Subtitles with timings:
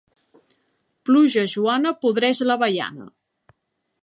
[1.09, 3.11] Pluja joana podreix l'avellana.